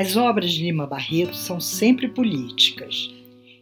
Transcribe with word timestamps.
As 0.00 0.16
obras 0.16 0.52
de 0.52 0.64
Lima 0.64 0.86
Barreto 0.86 1.36
são 1.36 1.60
sempre 1.60 2.08
políticas. 2.08 3.10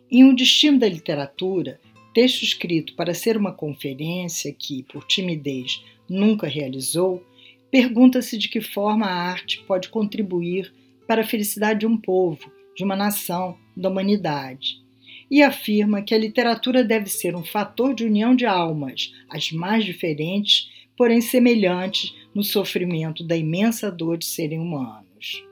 Em 0.08 0.22
Um 0.22 0.32
Destino 0.32 0.78
da 0.78 0.88
Literatura, 0.88 1.80
texto 2.14 2.44
escrito 2.44 2.94
para 2.94 3.12
ser 3.12 3.36
uma 3.36 3.50
conferência 3.50 4.54
que, 4.56 4.84
por 4.84 5.04
timidez, 5.04 5.82
nunca 6.08 6.46
realizou, 6.46 7.26
pergunta-se 7.72 8.38
de 8.38 8.48
que 8.48 8.60
forma 8.60 9.04
a 9.04 9.12
arte 9.12 9.64
pode 9.66 9.88
contribuir 9.88 10.72
para 11.08 11.22
a 11.22 11.26
felicidade 11.26 11.80
de 11.80 11.86
um 11.88 11.96
povo, 11.96 12.52
de 12.76 12.84
uma 12.84 12.94
nação, 12.94 13.58
da 13.76 13.88
humanidade. 13.88 14.80
E 15.28 15.42
afirma 15.42 16.02
que 16.02 16.14
a 16.14 16.18
literatura 16.18 16.84
deve 16.84 17.10
ser 17.10 17.34
um 17.34 17.42
fator 17.42 17.92
de 17.92 18.04
união 18.04 18.36
de 18.36 18.46
almas, 18.46 19.12
as 19.28 19.50
mais 19.50 19.84
diferentes, 19.84 20.70
porém 20.96 21.20
semelhantes 21.20 22.14
no 22.32 22.44
sofrimento 22.44 23.24
da 23.24 23.36
imensa 23.36 23.90
dor 23.90 24.16
de 24.16 24.26
serem 24.26 24.60
humanos. 24.60 25.47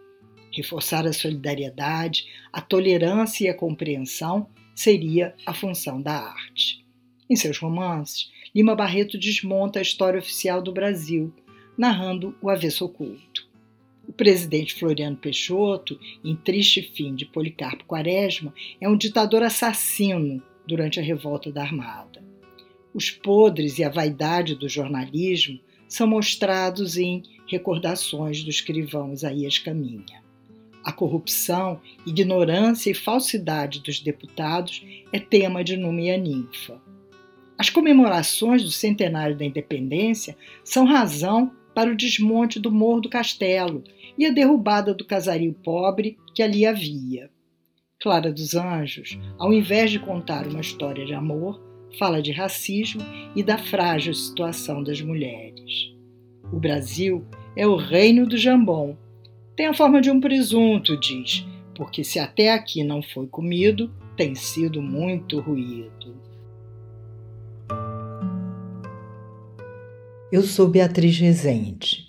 Reforçar 0.56 1.06
a 1.06 1.12
solidariedade, 1.12 2.24
a 2.51 2.62
tolerância 2.62 3.45
e 3.45 3.48
a 3.51 3.55
compreensão 3.55 4.48
seria 4.74 5.34
a 5.45 5.52
função 5.52 6.01
da 6.01 6.15
arte. 6.15 6.82
Em 7.29 7.37
seus 7.37 7.59
romances, 7.59 8.30
Lima 8.55 8.74
Barreto 8.74 9.19
desmonta 9.19 9.79
a 9.79 9.82
história 9.82 10.19
oficial 10.19 10.62
do 10.62 10.73
Brasil, 10.73 11.30
narrando 11.77 12.34
o 12.41 12.48
avesso 12.48 12.87
oculto. 12.87 13.46
O 14.09 14.12
presidente 14.15 14.73
Floriano 14.74 15.19
Peixoto, 15.19 16.01
em 16.24 16.34
Triste 16.34 16.80
Fim 16.80 17.15
de 17.15 17.27
Policarpo 17.27 17.84
Quaresma, 17.84 18.54
é 18.80 18.88
um 18.88 18.96
ditador 18.96 19.43
assassino 19.43 20.43
durante 20.66 20.98
a 20.98 21.02
revolta 21.02 21.52
da 21.52 21.60
Armada. 21.60 22.24
Os 22.95 23.10
podres 23.10 23.79
e 23.79 23.84
a 23.84 23.91
vaidade 23.91 24.54
do 24.54 24.70
jornalismo 24.70 25.60
são 25.87 26.07
mostrados 26.07 26.96
em 26.96 27.23
Recordações 27.46 28.43
do 28.43 28.49
escrivão 28.49 29.12
Isaías 29.12 29.59
Caminha. 29.59 30.24
A 30.87 30.92
corrupção, 30.92 31.80
ignorância 32.06 32.92
e 32.92 32.95
falsidade 32.95 33.80
dos 33.80 33.98
deputados 33.98 34.87
é 35.12 35.18
tema 35.18 35.65
de 35.65 35.76
Numa 35.76 36.01
e 36.01 36.12
a 36.12 36.16
Ninfa. 36.16 36.80
As 37.59 37.68
comemorações 37.68 38.62
do 38.62 38.70
centenário 38.70 39.37
da 39.37 39.45
independência 39.45 40.37
são 40.62 40.84
razão 40.84 41.51
para 41.74 41.90
o 41.90 41.96
desmonte 41.96 42.60
do 42.60 42.70
Morro 42.70 43.01
do 43.01 43.09
Castelo 43.09 43.82
e 44.16 44.24
a 44.24 44.30
derrubada 44.30 44.95
do 44.95 45.04
casario 45.04 45.52
pobre 45.54 46.16
que 46.32 46.40
ali 46.40 46.65
havia. 46.65 47.30
Clara 48.00 48.32
dos 48.32 48.54
Anjos, 48.54 49.18
ao 49.40 49.52
invés 49.52 49.90
de 49.90 49.98
contar 49.98 50.46
uma 50.46 50.60
história 50.60 51.04
de 51.04 51.15
amor, 51.15 51.60
fala 51.98 52.23
de 52.23 52.30
racismo 52.30 53.02
e 53.34 53.43
da 53.43 53.59
frágil 53.59 54.15
situação 54.15 54.84
das 54.84 55.02
mulheres. 55.02 55.93
O 56.52 56.60
Brasil 56.60 57.26
é 57.56 57.66
o 57.66 57.74
reino 57.74 58.24
do 58.24 58.37
jambon, 58.37 58.96
tem 59.57 59.66
a 59.66 59.74
forma 59.74 60.02
de 60.02 60.10
um 60.10 60.21
presunto, 60.21 60.99
diz, 61.01 61.46
porque 61.74 62.04
se 62.04 62.18
até 62.18 62.52
aqui 62.52 62.85
não 62.85 63.02
foi 63.02 63.26
comido, 63.26 63.90
tem 64.16 64.34
sido 64.34 64.82
muito 64.82 65.41
ruído. 65.41 66.15
Eu 70.31 70.43
sou 70.43 70.69
Beatriz 70.69 71.19
Rezende. 71.19 72.04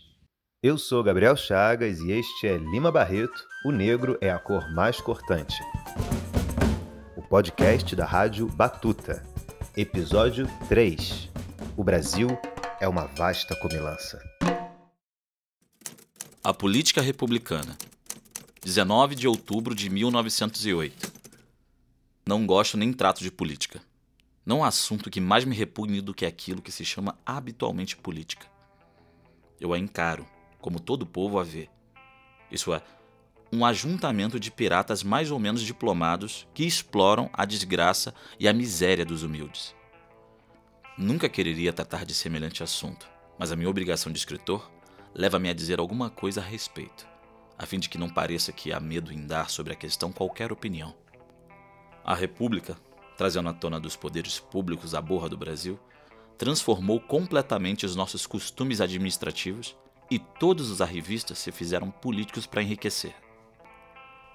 Eu 0.61 0.77
sou 0.77 1.01
Gabriel 1.03 1.37
Chagas 1.37 1.99
e 2.01 2.11
este 2.11 2.47
é 2.47 2.57
Lima 2.57 2.91
Barreto, 2.91 3.45
O 3.65 3.71
Negro 3.71 4.17
é 4.19 4.29
a 4.29 4.39
Cor 4.39 4.73
Mais 4.73 4.99
Cortante. 4.99 5.55
O 7.15 7.21
podcast 7.21 7.95
da 7.95 8.05
Rádio 8.05 8.47
Batuta. 8.47 9.23
Episódio 9.77 10.47
3. 10.67 11.29
O 11.77 11.83
Brasil 11.83 12.27
é 12.81 12.87
uma 12.87 13.05
vasta 13.05 13.55
comilança. 13.55 14.19
A 16.47 16.53
Política 16.53 17.01
Republicana, 17.01 17.77
19 18.63 19.15
de 19.15 19.27
outubro 19.27 19.75
de 19.75 19.89
1908. 19.89 21.11
Não 22.25 22.47
gosto 22.47 22.77
nem 22.77 22.93
trato 22.93 23.21
de 23.21 23.29
política. 23.29 23.81
Não 24.45 24.63
há 24.63 24.69
assunto 24.69 25.09
que 25.09 25.19
mais 25.19 25.43
me 25.43 25.53
repugne 25.53 25.99
do 25.99 26.13
que 26.13 26.25
aquilo 26.25 26.61
que 26.61 26.71
se 26.71 26.85
chama 26.85 27.17
habitualmente 27.25 27.97
política. 27.97 28.47
Eu 29.59 29.73
a 29.73 29.77
encaro, 29.77 30.25
como 30.61 30.79
todo 30.79 31.05
povo 31.05 31.37
a 31.37 31.43
vê. 31.43 31.67
Isso 32.49 32.73
é, 32.73 32.81
um 33.51 33.65
ajuntamento 33.65 34.39
de 34.39 34.49
piratas 34.49 35.03
mais 35.03 35.31
ou 35.31 35.39
menos 35.39 35.61
diplomados 35.61 36.47
que 36.53 36.63
exploram 36.63 37.29
a 37.33 37.43
desgraça 37.43 38.15
e 38.39 38.47
a 38.47 38.53
miséria 38.53 39.03
dos 39.03 39.21
humildes. 39.21 39.75
Nunca 40.97 41.27
quereria 41.27 41.73
tratar 41.73 42.05
de 42.05 42.13
semelhante 42.13 42.63
assunto, 42.63 43.05
mas 43.37 43.51
a 43.51 43.55
minha 43.57 43.69
obrigação 43.69 44.13
de 44.13 44.17
escritor 44.17 44.76
leva-me 45.17 45.49
a 45.49 45.53
dizer 45.53 45.79
alguma 45.79 46.11
coisa 46.11 46.41
a 46.41 46.43
respeito, 46.43 47.07
a 47.57 47.65
fim 47.65 47.79
de 47.79 47.89
que 47.89 47.97
não 47.97 48.07
pareça 48.07 48.51
que 48.51 48.71
há 48.71 48.79
medo 48.79 49.11
em 49.11 49.25
dar 49.25 49.49
sobre 49.49 49.73
a 49.73 49.75
questão 49.75 50.11
qualquer 50.11 50.51
opinião. 50.51 50.93
A 52.05 52.13
República, 52.13 52.77
trazendo 53.17 53.49
à 53.49 53.53
tona 53.53 53.79
dos 53.79 53.95
poderes 53.95 54.39
públicos 54.39 54.93
a 54.93 55.01
borra 55.01 55.27
do 55.27 55.35
Brasil, 55.35 55.79
transformou 56.37 57.01
completamente 57.01 57.83
os 57.83 57.95
nossos 57.95 58.27
costumes 58.27 58.79
administrativos 58.79 59.75
e 60.09 60.19
todos 60.19 60.69
os 60.69 60.81
arrivistas 60.81 61.39
se 61.39 61.51
fizeram 61.51 61.89
políticos 61.89 62.45
para 62.45 62.61
enriquecer. 62.61 63.15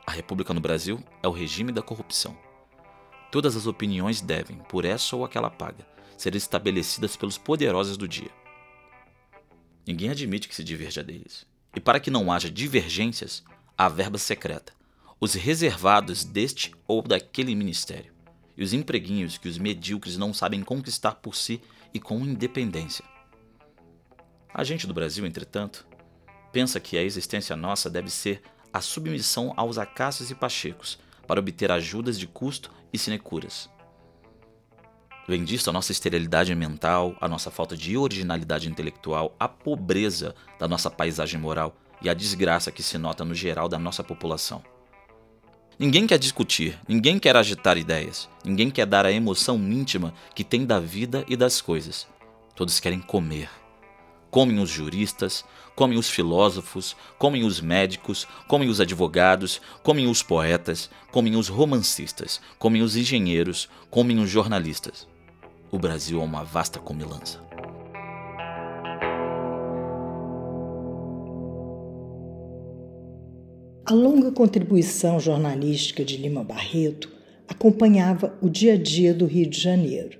A 0.04 0.10
República 0.10 0.52
no 0.52 0.60
Brasil 0.60 0.98
é 1.22 1.28
o 1.28 1.32
regime 1.32 1.70
da 1.70 1.80
corrupção. 1.80 2.36
Todas 3.30 3.54
as 3.54 3.68
opiniões 3.68 4.20
devem, 4.20 4.58
por 4.68 4.84
essa 4.84 5.14
ou 5.14 5.24
aquela 5.24 5.48
paga, 5.48 5.86
ser 6.18 6.34
estabelecidas 6.34 7.16
pelos 7.16 7.38
poderosos 7.38 7.96
do 7.96 8.08
dia. 8.08 8.41
Ninguém 9.86 10.10
admite 10.10 10.48
que 10.48 10.54
se 10.54 10.62
diverja 10.62 11.02
deles. 11.02 11.44
E 11.74 11.80
para 11.80 11.98
que 11.98 12.10
não 12.10 12.30
haja 12.30 12.50
divergências, 12.50 13.42
há 13.76 13.88
verba 13.88 14.18
secreta, 14.18 14.72
os 15.20 15.34
reservados 15.34 16.24
deste 16.24 16.74
ou 16.86 17.02
daquele 17.02 17.54
ministério, 17.54 18.12
e 18.56 18.62
os 18.62 18.72
empreguinhos 18.72 19.38
que 19.38 19.48
os 19.48 19.58
medíocres 19.58 20.16
não 20.16 20.34
sabem 20.34 20.62
conquistar 20.62 21.16
por 21.16 21.34
si 21.34 21.60
e 21.92 21.98
com 21.98 22.20
independência. 22.20 23.04
A 24.52 24.62
gente 24.64 24.86
do 24.86 24.94
Brasil, 24.94 25.24
entretanto, 25.24 25.86
pensa 26.52 26.78
que 26.78 26.98
a 26.98 27.02
existência 27.02 27.56
nossa 27.56 27.88
deve 27.88 28.10
ser 28.10 28.42
a 28.72 28.80
submissão 28.80 29.52
aos 29.56 29.78
acácios 29.78 30.30
e 30.30 30.34
pachecos 30.34 30.98
para 31.26 31.40
obter 31.40 31.70
ajudas 31.70 32.18
de 32.18 32.26
custo 32.26 32.70
e 32.92 32.98
sinecuras. 32.98 33.70
Vem 35.32 35.44
disso 35.44 35.70
a 35.70 35.72
nossa 35.72 35.92
esterilidade 35.92 36.54
mental, 36.54 37.16
a 37.18 37.26
nossa 37.26 37.50
falta 37.50 37.74
de 37.74 37.96
originalidade 37.96 38.68
intelectual, 38.68 39.34
a 39.40 39.48
pobreza 39.48 40.34
da 40.58 40.68
nossa 40.68 40.90
paisagem 40.90 41.40
moral 41.40 41.74
e 42.02 42.10
a 42.10 42.12
desgraça 42.12 42.70
que 42.70 42.82
se 42.82 42.98
nota 42.98 43.24
no 43.24 43.34
geral 43.34 43.66
da 43.66 43.78
nossa 43.78 44.04
população. 44.04 44.62
Ninguém 45.78 46.06
quer 46.06 46.18
discutir, 46.18 46.78
ninguém 46.86 47.18
quer 47.18 47.34
agitar 47.34 47.78
ideias, 47.78 48.28
ninguém 48.44 48.70
quer 48.70 48.84
dar 48.84 49.06
a 49.06 49.10
emoção 49.10 49.56
íntima 49.56 50.12
que 50.34 50.44
tem 50.44 50.66
da 50.66 50.78
vida 50.78 51.24
e 51.26 51.34
das 51.34 51.62
coisas. 51.62 52.06
Todos 52.54 52.78
querem 52.78 53.00
comer. 53.00 53.48
Comem 54.30 54.58
os 54.58 54.68
juristas, 54.68 55.46
comem 55.74 55.96
os 55.96 56.10
filósofos, 56.10 56.94
comem 57.18 57.42
os 57.42 57.58
médicos, 57.58 58.28
comem 58.46 58.68
os 58.68 58.82
advogados, 58.82 59.62
comem 59.82 60.06
os 60.06 60.22
poetas, 60.22 60.90
comem 61.10 61.36
os 61.36 61.48
romancistas, 61.48 62.38
comem 62.58 62.82
os 62.82 62.96
engenheiros, 62.96 63.66
comem 63.90 64.18
os 64.18 64.28
jornalistas 64.28 65.10
o 65.72 65.78
Brasil 65.78 66.20
é 66.20 66.24
uma 66.24 66.44
vasta 66.44 66.78
comilança. 66.78 67.40
A 73.86 73.94
longa 73.94 74.30
contribuição 74.30 75.18
jornalística 75.18 76.04
de 76.04 76.18
Lima 76.18 76.44
Barreto 76.44 77.10
acompanhava 77.48 78.38
o 78.42 78.50
dia 78.50 78.74
a 78.74 78.76
dia 78.76 79.14
do 79.14 79.24
Rio 79.24 79.48
de 79.48 79.58
Janeiro. 79.58 80.18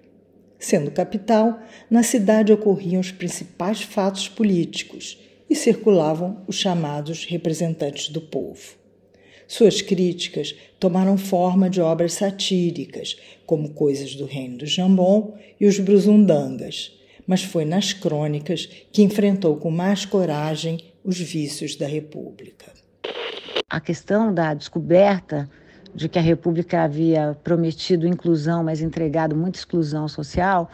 Sendo 0.59 0.91
capital, 0.91 1.61
na 1.91 2.03
cidade 2.03 2.51
ocorriam 2.51 3.01
os 3.01 3.13
principais 3.13 3.83
fatos 3.83 4.29
políticos 4.29 5.19
e 5.51 5.55
circulavam 5.55 6.43
os 6.47 6.57
chamados 6.57 7.27
representantes 7.27 8.09
do 8.09 8.23
povo. 8.23 8.82
Suas 9.53 9.83
críticas 9.83 10.55
tomaram 10.81 11.19
forma 11.19 11.69
de 11.69 11.79
obras 11.79 12.15
satíricas, 12.15 13.19
como 13.45 13.75
Coisas 13.75 14.15
do 14.15 14.25
Reino 14.25 14.57
do 14.57 14.65
Jambon 14.65 15.37
e 15.61 15.67
Os 15.67 15.79
Bruzundangas, 15.79 16.99
mas 17.27 17.45
foi 17.45 17.67
nas 17.67 17.93
crônicas 17.93 18.67
que 18.91 19.03
enfrentou 19.03 19.59
com 19.59 19.71
mais 19.71 20.07
coragem 20.07 20.83
os 21.05 21.21
vícios 21.21 21.77
da 21.77 21.87
República. 21.87 22.73
A 23.69 23.79
questão 23.79 24.33
da 24.33 24.55
descoberta 24.55 25.51
de 25.95 26.09
que 26.09 26.19
a 26.19 26.23
República 26.23 26.85
havia 26.85 27.37
prometido 27.45 28.09
inclusão, 28.09 28.65
mas 28.65 28.81
entregado 28.81 29.37
muita 29.37 29.59
exclusão 29.59 30.09
social, 30.09 30.71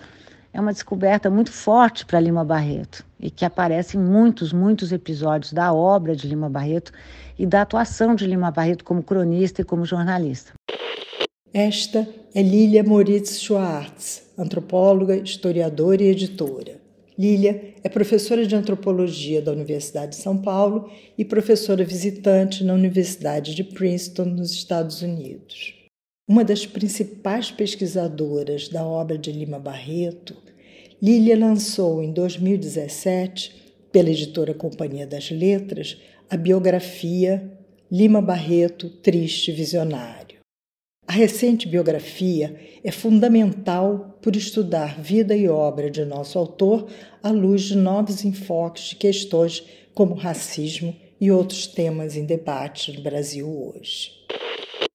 é 0.58 0.60
uma 0.60 0.72
descoberta 0.72 1.30
muito 1.30 1.52
forte 1.52 2.04
para 2.04 2.18
Lima 2.18 2.44
Barreto 2.44 3.06
e 3.20 3.30
que 3.30 3.44
aparece 3.44 3.96
em 3.96 4.00
muitos, 4.00 4.52
muitos 4.52 4.90
episódios 4.90 5.52
da 5.52 5.72
obra 5.72 6.16
de 6.16 6.26
Lima 6.26 6.50
Barreto 6.50 6.90
e 7.38 7.46
da 7.46 7.62
atuação 7.62 8.12
de 8.12 8.26
Lima 8.26 8.50
Barreto 8.50 8.82
como 8.82 9.00
cronista 9.00 9.62
e 9.62 9.64
como 9.64 9.84
jornalista. 9.84 10.52
Esta 11.54 12.08
é 12.34 12.42
Lilia 12.42 12.82
Moritz 12.82 13.40
Schwartz, 13.40 14.32
antropóloga, 14.36 15.16
historiadora 15.16 16.02
e 16.02 16.08
editora. 16.08 16.80
Lília 17.16 17.74
é 17.84 17.88
professora 17.88 18.44
de 18.44 18.56
antropologia 18.56 19.40
da 19.40 19.52
Universidade 19.52 20.16
de 20.16 20.22
São 20.22 20.36
Paulo 20.36 20.90
e 21.16 21.24
professora 21.24 21.84
visitante 21.84 22.64
na 22.64 22.74
Universidade 22.74 23.54
de 23.54 23.62
Princeton, 23.62 24.24
nos 24.24 24.50
Estados 24.50 25.02
Unidos. 25.02 25.77
Uma 26.28 26.44
das 26.44 26.66
principais 26.66 27.50
pesquisadoras 27.50 28.68
da 28.68 28.84
obra 28.84 29.16
de 29.16 29.32
Lima 29.32 29.58
Barreto, 29.58 30.36
Lília 31.00 31.38
lançou 31.38 32.02
em 32.02 32.12
2017, 32.12 33.56
pela 33.90 34.10
editora 34.10 34.52
Companhia 34.52 35.06
das 35.06 35.30
Letras, 35.30 35.96
a 36.28 36.36
biografia 36.36 37.50
Lima 37.90 38.20
Barreto, 38.20 38.90
Triste 38.90 39.50
Visionário. 39.52 40.36
A 41.06 41.12
recente 41.12 41.66
biografia 41.66 42.60
é 42.84 42.90
fundamental 42.90 44.18
por 44.20 44.36
estudar 44.36 45.00
vida 45.00 45.34
e 45.34 45.48
obra 45.48 45.90
de 45.90 46.04
nosso 46.04 46.38
autor 46.38 46.90
à 47.22 47.30
luz 47.30 47.62
de 47.62 47.74
novos 47.74 48.22
enfoques 48.22 48.90
de 48.90 48.96
questões 48.96 49.64
como 49.94 50.14
racismo 50.14 50.94
e 51.18 51.30
outros 51.30 51.66
temas 51.66 52.16
em 52.16 52.26
debate 52.26 52.92
no 52.92 53.00
Brasil 53.00 53.48
hoje. 53.48 54.18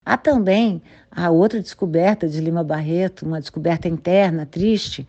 Há 0.06 0.18
também 0.18 0.82
a 1.16 1.30
outra 1.30 1.60
descoberta 1.62 2.28
de 2.28 2.40
Lima 2.40 2.64
Barreto, 2.64 3.26
uma 3.26 3.40
descoberta 3.40 3.88
interna 3.88 4.46
triste, 4.46 5.08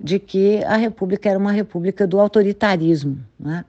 de 0.00 0.18
que 0.18 0.64
a 0.64 0.76
República 0.76 1.28
era 1.28 1.38
uma 1.38 1.52
república 1.52 2.06
do 2.06 2.18
autoritarismo. 2.18 3.18
Né? 3.38 3.64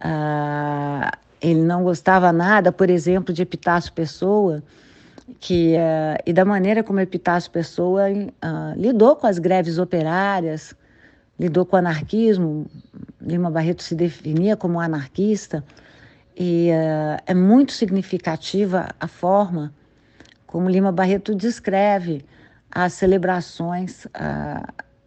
Ah, 0.00 1.18
ele 1.42 1.60
não 1.60 1.82
gostava 1.82 2.32
nada, 2.32 2.72
por 2.72 2.88
exemplo, 2.88 3.34
de 3.34 3.42
Epitácio 3.42 3.92
Pessoa, 3.92 4.62
que 5.40 5.74
uh, 5.74 6.22
e 6.24 6.32
da 6.32 6.44
maneira 6.44 6.82
como 6.82 7.00
Epitácio 7.00 7.50
Pessoa 7.50 8.04
uh, 8.10 8.80
lidou 8.80 9.16
com 9.16 9.26
as 9.26 9.38
greves 9.38 9.78
operárias, 9.78 10.74
lidou 11.38 11.66
com 11.66 11.76
o 11.76 11.78
anarquismo. 11.78 12.66
Lima 13.20 13.50
Barreto 13.50 13.82
se 13.82 13.94
definia 13.94 14.56
como 14.56 14.80
anarquista 14.80 15.64
e 16.36 16.70
uh, 16.70 17.22
é 17.26 17.34
muito 17.34 17.72
significativa 17.72 18.88
a 19.00 19.08
forma 19.08 19.72
como 20.54 20.70
Lima 20.70 20.92
Barreto 20.92 21.34
descreve 21.34 22.24
as 22.70 22.92
celebrações 22.92 24.06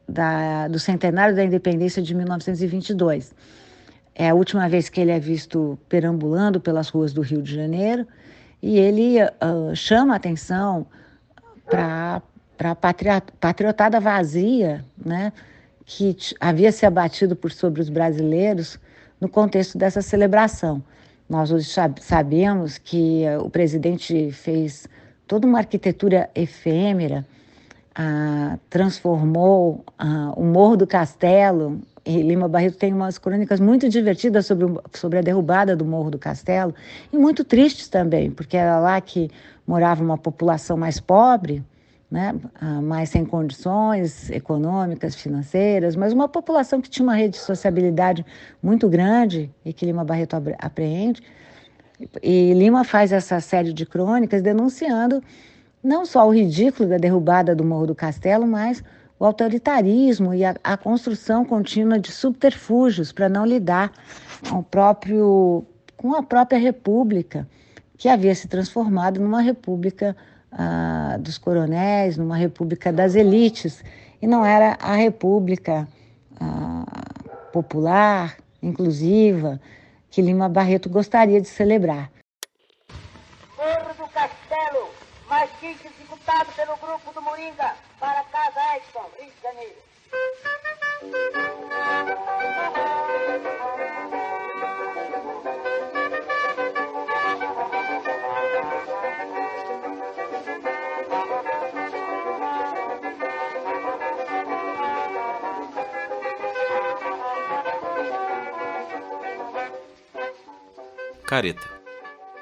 da, 0.06 0.68
do 0.68 0.78
centenário 0.78 1.34
da 1.34 1.42
independência 1.42 2.02
de 2.04 2.14
1922. 2.14 3.34
É 4.14 4.28
a 4.28 4.34
última 4.34 4.68
vez 4.68 4.90
que 4.90 5.00
ele 5.00 5.12
é 5.12 5.20
visto 5.22 5.80
perambulando 5.88 6.60
pelas 6.60 6.90
ruas 6.90 7.14
do 7.14 7.22
Rio 7.22 7.42
de 7.42 7.56
Janeiro 7.56 8.06
e 8.62 8.78
ele 8.78 9.24
uh, 9.24 9.74
chama 9.74 10.16
a 10.16 10.18
atenção 10.18 10.86
para 11.66 12.22
a 12.60 12.76
patriotada 13.40 14.02
vazia, 14.02 14.84
né, 14.98 15.32
que 15.86 16.18
havia 16.42 16.74
se 16.74 16.86
abatido 16.86 17.38
por 17.38 17.54
sobre 17.54 17.80
os 17.80 17.88
brasileiros 17.88 18.78
no 19.18 19.30
contexto 19.30 19.78
dessa 19.78 20.02
celebração. 20.02 20.84
Nós 21.30 21.54
hoje 21.54 21.70
sabemos 22.02 22.78
que 22.78 23.24
uh, 23.30 23.46
o 23.46 23.50
presidente 23.50 24.30
fez 24.34 24.90
toda 25.27 25.45
uma 25.45 25.59
arquitetura 25.59 26.29
efêmera, 26.33 27.25
uh, 27.97 28.59
transformou 28.69 29.83
uh, 30.01 30.39
o 30.39 30.44
Morro 30.44 30.77
do 30.77 30.88
Castelo 30.88 31.81
e 32.06 32.21
Lima 32.21 32.47
Barreto 32.47 32.77
tem 32.77 32.94
umas 32.94 33.18
crônicas 33.18 33.59
muito 33.59 33.89
divertidas 33.89 34.45
sobre, 34.45 34.65
sobre 34.94 35.19
a 35.19 35.21
derrubada 35.21 35.75
do 35.75 35.83
Morro 35.83 36.12
do 36.12 36.18
Castelo 36.18 36.74
e 37.12 37.18
muito 37.18 37.44
tristes 37.44 37.89
também, 37.89 38.31
porque 38.31 38.56
era 38.56 38.79
lá 38.79 39.00
que 39.01 39.29
morava 39.68 40.01
uma 40.01 40.18
população 40.18 40.77
mais 40.77 41.01
pobre, 41.01 41.62
né, 42.09 42.33
ah, 42.62 42.81
mais 42.81 43.09
sem 43.09 43.25
condições 43.25 44.29
econômicas, 44.29 45.15
financeiras, 45.15 45.97
mas 45.97 46.13
uma 46.13 46.29
população 46.29 46.79
que 46.79 46.89
tinha 46.89 47.03
uma 47.03 47.15
rede 47.15 47.31
de 47.31 47.44
sociabilidade 47.44 48.25
muito 48.63 48.88
grande 48.88 49.51
e 49.65 49.74
que 49.74 49.85
Lima 49.85 50.06
Barreto 50.06 50.38
apreende. 50.57 51.21
E 52.22 52.54
Lima 52.54 52.84
faz 52.84 53.12
essa 53.12 53.40
série 53.40 53.74
de 53.74 53.86
crônicas 53.86 54.42
denunciando 54.42 55.24
não 55.84 56.06
só 56.06 56.28
o 56.28 56.34
ridículo 56.34 56.90
da 56.90 56.98
derrubada 56.98 57.56
do 57.56 57.64
Morro 57.64 57.88
do 57.88 57.96
Castelo, 57.96 58.46
mas 58.46 58.84
o 59.20 59.26
autoritarismo 59.26 60.34
e 60.34 60.44
a, 60.44 60.56
a 60.64 60.78
construção 60.78 61.44
contínua 61.44 62.00
de 62.00 62.12
subterfúgios 62.12 63.12
para 63.12 63.28
não 63.28 63.46
lidar 63.46 63.92
com, 64.50 64.62
próprio, 64.62 65.66
com 65.96 66.14
a 66.14 66.22
própria 66.22 66.60
república, 66.60 67.48
que 67.98 68.08
havia 68.08 68.36
se 68.36 68.48
transformado 68.48 69.20
numa 69.20 69.42
república 69.42 70.16
ah, 70.52 71.18
dos 71.20 71.38
coronéis, 71.38 72.16
numa 72.18 72.38
república 72.38 72.94
das 72.94 73.16
elites, 73.16 73.84
e 74.22 74.28
não 74.28 74.46
era 74.46 74.78
a 74.80 74.96
república 74.96 75.88
ah, 76.40 76.86
popular, 77.52 78.38
inclusiva, 78.62 79.60
que 80.18 80.22
Lima 80.24 80.50
Barreto 80.50 80.90
gostaria 80.90 81.40
de 81.40 81.48
celebrar. 81.48 82.10
Morro 83.56 83.94
do 84.00 84.08
Castelo, 84.08 84.90
mais 85.30 85.48
quente 85.60 85.86
executado 85.86 86.52
pelo 86.54 86.75
grupo 86.78 87.14
do 87.14 87.22
Moringa 87.22 87.75
para 88.00 88.24
Casa 88.24 88.60
Edson, 88.78 89.12
Rio 89.19 89.31
de 89.31 89.42
Janeiro. 89.44 89.75
Careta, 111.27 111.69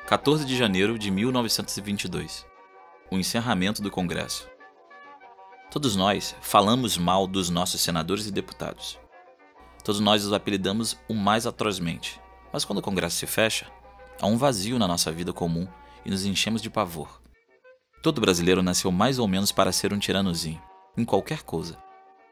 14 0.05 0.45
de 0.45 0.55
janeiro 0.55 0.99
de 0.99 1.09
1922. 1.09 2.45
O 3.09 3.17
encerramento 3.17 3.81
do 3.81 3.89
Congresso. 3.89 4.47
Todos 5.71 5.95
nós 5.95 6.35
falamos 6.39 6.95
mal 6.95 7.25
dos 7.25 7.49
nossos 7.49 7.81
senadores 7.81 8.27
e 8.27 8.31
deputados. 8.31 8.99
Todos 9.83 9.99
nós 9.99 10.23
os 10.23 10.31
apelidamos 10.31 10.99
o 11.09 11.15
mais 11.15 11.47
atrozmente. 11.47 12.21
Mas 12.53 12.63
quando 12.63 12.77
o 12.77 12.81
Congresso 12.83 13.15
se 13.17 13.25
fecha, 13.25 13.65
há 14.21 14.27
um 14.27 14.37
vazio 14.37 14.77
na 14.77 14.87
nossa 14.87 15.11
vida 15.11 15.33
comum 15.33 15.67
e 16.05 16.11
nos 16.11 16.23
enchemos 16.23 16.61
de 16.61 16.69
pavor. 16.69 17.19
Todo 18.03 18.21
brasileiro 18.21 18.61
nasceu 18.61 18.91
mais 18.91 19.17
ou 19.17 19.27
menos 19.27 19.51
para 19.51 19.71
ser 19.71 19.93
um 19.93 19.97
tiranozinho, 19.97 20.61
em 20.95 21.03
qualquer 21.03 21.41
coisa, 21.41 21.75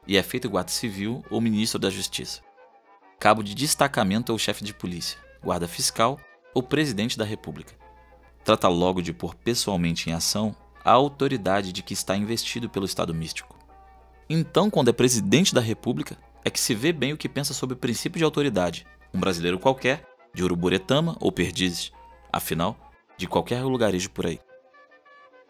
e 0.07 0.17
é 0.17 0.21
feito 0.21 0.51
guarda 0.51 0.69
civil 0.69 1.25
ou 1.31 1.41
ministro 1.41 1.79
da 1.79 1.89
Justiça. 1.89 2.43
Cabo 3.19 3.41
de 3.41 3.55
destacamento 3.55 4.31
ou 4.31 4.38
chefe 4.38 4.63
de 4.63 4.72
polícia, 4.72 5.17
guarda 5.43 5.67
fiscal 5.67 6.19
ou 6.53 6.62
presidente 6.62 7.17
da 7.17 7.25
República. 7.25 7.74
Trata 8.43 8.67
logo 8.67 9.01
de 9.01 9.13
pôr 9.13 9.36
pessoalmente 9.36 10.10
em 10.10 10.13
ação 10.13 10.55
a 10.83 10.91
autoridade 10.91 11.72
de 11.72 11.81
que 11.81 11.93
está 11.93 12.15
investido 12.15 12.69
pelo 12.69 12.86
Estado 12.86 13.13
místico. 13.13 13.57
Então, 14.29 14.69
quando 14.69 14.89
é 14.89 14.93
presidente 14.93 15.53
da 15.53 15.62
República, 15.62 16.17
é 16.43 16.50
que 16.50 16.60
se 16.60 16.75
vê 16.75 16.91
bem 16.91 17.13
o 17.13 17.17
que 17.17 17.29
pensa 17.29 17.53
sobre 17.53 17.75
o 17.75 17.79
princípio 17.79 18.17
de 18.17 18.25
autoridade, 18.25 18.86
um 19.13 19.19
brasileiro 19.19 19.60
qualquer, 19.60 20.05
de 20.33 20.43
Uruburetama 20.43 21.15
ou 21.19 21.31
Perdizes, 21.31 21.91
afinal, 22.31 22.75
de 23.17 23.27
qualquer 23.27 23.63
lugarejo 23.63 24.10
por 24.10 24.25
aí. 24.25 24.39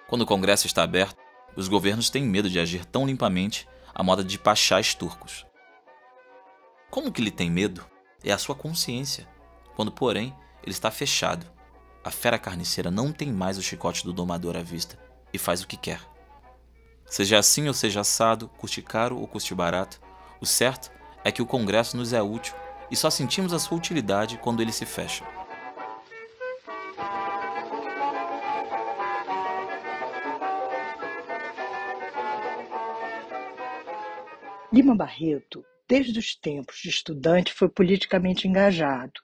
Quando 0.08 0.22
o 0.22 0.26
Congresso 0.28 0.68
está 0.68 0.84
aberto, 0.84 1.18
os 1.56 1.68
governos 1.68 2.10
têm 2.10 2.24
medo 2.24 2.50
de 2.50 2.60
agir 2.60 2.86
tão 2.86 3.06
limpamente 3.06 3.68
à 3.94 4.04
moda 4.04 4.24
de 4.24 4.38
pachás 4.38 4.94
turcos. 4.94 5.46
Como 6.90 7.12
que 7.12 7.22
ele 7.22 7.32
tem 7.32 7.50
medo? 7.50 7.84
É 8.24 8.32
a 8.32 8.38
sua 8.38 8.56
consciência, 8.56 9.28
quando, 9.76 9.92
porém, 9.92 10.36
ele 10.64 10.72
está 10.72 10.90
fechado. 10.90 11.46
A 12.04 12.10
fera 12.12 12.40
carniceira 12.40 12.90
não 12.90 13.12
tem 13.12 13.32
mais 13.32 13.58
o 13.58 13.62
chicote 13.62 14.04
do 14.04 14.12
domador 14.12 14.58
à 14.58 14.64
vista 14.64 14.98
e 15.32 15.38
faz 15.38 15.62
o 15.62 15.68
que 15.68 15.78
quer. 15.78 16.02
Seja 17.06 17.38
assim 17.38 17.68
ou 17.68 17.74
seja 17.74 18.02
assado, 18.02 18.50
custe 18.50 18.82
caro 18.82 19.20
ou 19.20 19.28
custe 19.28 19.54
barato, 19.54 20.02
o 20.42 20.46
certo 20.46 20.92
é 21.24 21.32
que 21.32 21.42
o 21.42 21.46
Congresso 21.46 21.96
nos 21.96 22.12
é 22.12 22.22
útil 22.22 22.56
e 22.90 22.96
só 22.96 23.10
sentimos 23.10 23.54
a 23.54 23.60
sua 23.60 23.78
utilidade 23.78 24.38
quando 24.38 24.62
ele 24.62 24.72
se 24.72 24.86
fecha. 24.86 25.26
Lima 34.74 34.96
Barreto, 34.96 35.64
desde 35.88 36.18
os 36.18 36.36
tempos 36.36 36.78
de 36.78 36.90
estudante, 36.90 37.54
foi 37.54 37.70
politicamente 37.70 38.48
engajado. 38.48 39.23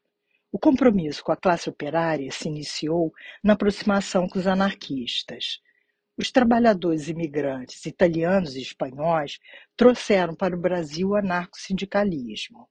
O 0.51 0.57
compromisso 0.57 1.23
com 1.23 1.31
a 1.31 1.37
classe 1.37 1.69
operária 1.69 2.31
se 2.31 2.47
iniciou 2.47 3.13
na 3.43 3.53
aproximação 3.53 4.27
com 4.27 4.39
os 4.39 4.47
anarquistas. 4.47 5.59
Os 6.17 6.31
trabalhadores 6.31 7.07
imigrantes 7.07 7.85
italianos 7.85 8.55
e 8.55 8.61
espanhóis 8.61 9.39
trouxeram 9.77 10.33
para 10.33 10.55
o 10.55 10.59
Brasil 10.59 11.09
o 11.09 11.15
anarco-sindicalismo. 11.15 12.67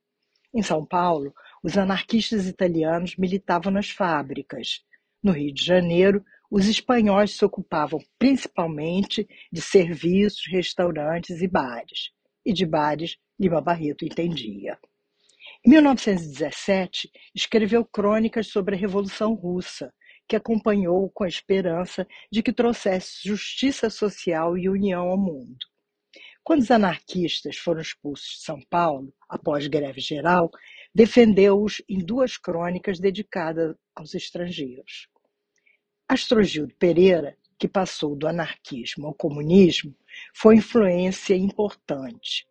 Em 0.53 0.61
São 0.61 0.85
Paulo, 0.85 1.33
os 1.63 1.77
anarquistas 1.77 2.47
italianos 2.47 3.15
militavam 3.15 3.71
nas 3.71 3.89
fábricas. 3.89 4.83
No 5.23 5.31
Rio 5.31 5.53
de 5.53 5.63
Janeiro, 5.63 6.23
os 6.51 6.67
espanhóis 6.67 7.37
se 7.37 7.45
ocupavam 7.45 7.99
principalmente 8.17 9.25
de 9.51 9.61
serviços, 9.61 10.45
restaurantes 10.47 11.41
e 11.41 11.47
bares. 11.47 12.11
E 12.45 12.51
de 12.51 12.65
bares, 12.65 13.17
Lima 13.39 13.61
Barreto 13.61 14.03
entendia. 14.03 14.77
Em 15.65 15.71
1917, 15.71 17.11
escreveu 17.35 17.83
crônicas 17.83 18.47
sobre 18.47 18.75
a 18.75 18.77
Revolução 18.77 19.33
Russa, 19.33 19.93
que 20.25 20.35
acompanhou 20.35 21.09
com 21.09 21.25
a 21.25 21.27
esperança 21.27 22.07
de 22.31 22.41
que 22.41 22.53
trouxesse 22.53 23.27
justiça 23.27 23.89
social 23.89 24.57
e 24.57 24.69
união 24.69 25.09
ao 25.09 25.17
mundo. 25.17 25.57
Quando 26.45 26.61
os 26.61 26.71
anarquistas 26.71 27.57
foram 27.57 27.81
expulsos 27.81 28.37
de 28.37 28.43
São 28.45 28.61
Paulo, 28.69 29.13
após 29.27 29.67
greve 29.67 29.99
geral, 29.99 30.49
defendeu-os 30.95 31.81
em 31.89 31.99
duas 31.99 32.37
crônicas 32.37 32.97
dedicadas 32.97 33.75
aos 33.93 34.15
estrangeiros. 34.15 35.09
Astrogildo 36.07 36.73
Pereira, 36.75 37.37
que 37.59 37.67
passou 37.67 38.15
do 38.15 38.27
anarquismo 38.27 39.07
ao 39.07 39.13
comunismo, 39.13 39.93
foi 40.33 40.55
influência 40.55 41.35
importante. 41.35 42.47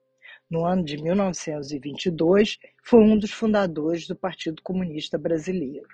No 0.50 0.64
ano 0.64 0.82
de 0.82 0.96
1922, 0.96 2.58
foi 2.88 3.00
um 3.00 3.18
dos 3.18 3.30
fundadores 3.30 4.09
do 4.09 4.16
Partido 4.16 4.62
Comunista 4.62 5.18
Brasileiro. 5.18 5.88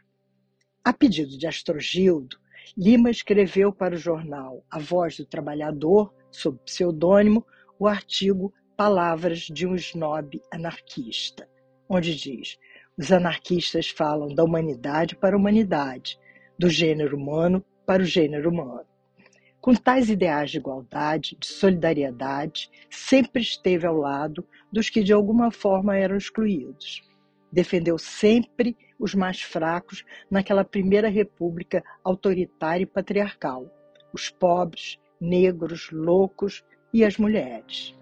A 0.85 0.93
pedido 0.93 1.37
de 1.37 1.45
Astrogildo, 1.45 2.39
Lima 2.79 3.11
escreveu 3.11 3.73
para 3.73 3.97
o 3.97 3.99
jornal 3.99 4.65
A 4.71 4.79
Voz 4.79 5.17
do 5.17 5.27
Trabalhador, 5.27 6.15
sob 6.31 6.57
pseudônimo, 6.65 7.45
o 7.81 7.89
artigo 7.89 8.55
Palavras 8.77 9.41
de 9.41 9.67
um 9.67 9.75
Snob 9.75 10.41
Anarquista, 10.53 11.49
onde 11.89 12.15
diz: 12.15 12.57
os 12.97 13.11
anarquistas 13.11 13.89
falam 13.89 14.33
da 14.33 14.45
humanidade 14.45 15.17
para 15.17 15.35
a 15.35 15.39
humanidade, 15.39 16.17
do 16.57 16.69
gênero 16.69 17.17
humano 17.17 17.65
para 17.85 18.05
o 18.05 18.07
gênero 18.07 18.51
humano. 18.51 18.87
Com 19.65 19.75
tais 19.75 20.11
ideais 20.11 20.51
de 20.51 20.59
igualdade, 20.59 21.39
de 21.41 21.47
solidariedade, 21.47 22.71
sempre 22.91 23.41
esteve 23.41 23.87
ao 23.87 23.97
lado 23.97 24.47
dos 24.71 24.91
que 24.91 25.03
de 25.03 25.11
alguma 25.11 25.51
forma 25.51 25.97
eram 25.97 26.19
excluídos. 26.19 27.01
Defendeu 27.51 27.97
sempre 27.97 28.77
os 28.99 29.15
mais 29.15 29.41
fracos 29.41 30.05
naquela 30.31 30.67
primeira 30.67 31.09
república 31.09 31.83
autoritária 32.05 32.83
e 32.83 32.87
patriarcal, 32.87 33.67
os 34.13 34.29
pobres, 34.29 34.99
negros, 35.19 35.89
loucos 35.91 36.63
e 36.93 37.03
as 37.03 37.17
mulheres. 37.17 37.95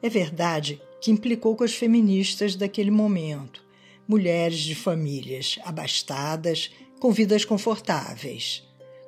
É 0.00 0.08
verdade 0.08 0.80
que 1.00 1.10
implicou 1.10 1.56
com 1.56 1.64
as 1.64 1.74
feministas 1.74 2.54
daquele 2.54 2.92
momento, 2.92 3.64
mulheres 4.06 4.60
de 4.60 4.76
famílias 4.76 5.58
abastadas, 5.64 6.70
com 7.00 7.10
vidas 7.10 7.44
confortáveis. 7.44 8.62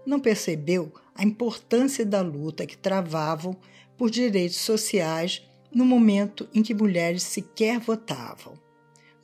Não 0.05 0.19
percebeu 0.19 0.93
a 1.17 1.25
importância 1.25 2.05
da 2.05 2.21
luta 2.21 2.67
que 2.67 2.77
travavam 2.77 3.57
por 3.97 4.11
direitos 4.11 4.59
sociais 4.59 5.43
no 5.73 5.85
momento 5.85 6.49
em 6.55 6.63
que 6.63 6.75
mulheres 6.75 7.23
sequer 7.23 7.79
votavam. 7.79 8.55